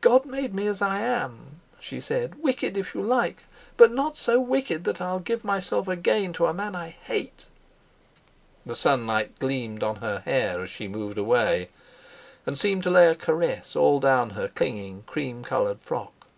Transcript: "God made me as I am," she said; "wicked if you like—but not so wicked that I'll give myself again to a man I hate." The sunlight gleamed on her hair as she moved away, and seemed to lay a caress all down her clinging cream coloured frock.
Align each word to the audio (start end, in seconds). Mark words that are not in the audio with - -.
"God 0.00 0.24
made 0.24 0.54
me 0.54 0.68
as 0.68 0.80
I 0.80 1.00
am," 1.00 1.60
she 1.80 1.98
said; 1.98 2.40
"wicked 2.40 2.76
if 2.76 2.94
you 2.94 3.02
like—but 3.02 3.90
not 3.90 4.16
so 4.16 4.40
wicked 4.40 4.84
that 4.84 5.00
I'll 5.00 5.18
give 5.18 5.44
myself 5.44 5.88
again 5.88 6.32
to 6.34 6.46
a 6.46 6.54
man 6.54 6.76
I 6.76 6.90
hate." 6.90 7.46
The 8.64 8.76
sunlight 8.76 9.40
gleamed 9.40 9.82
on 9.82 9.96
her 9.96 10.20
hair 10.24 10.60
as 10.60 10.70
she 10.70 10.86
moved 10.86 11.18
away, 11.18 11.70
and 12.46 12.56
seemed 12.56 12.84
to 12.84 12.90
lay 12.90 13.08
a 13.08 13.16
caress 13.16 13.74
all 13.74 13.98
down 13.98 14.30
her 14.38 14.46
clinging 14.46 15.02
cream 15.02 15.42
coloured 15.42 15.80
frock. 15.80 16.28